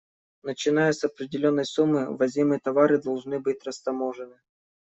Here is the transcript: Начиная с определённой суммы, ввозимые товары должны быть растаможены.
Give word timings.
Начиная 0.49 0.93
с 0.93 1.03
определённой 1.03 1.63
суммы, 1.73 2.07
ввозимые 2.11 2.59
товары 2.59 2.97
должны 2.99 3.39
быть 3.39 3.63
растаможены. 3.65 4.39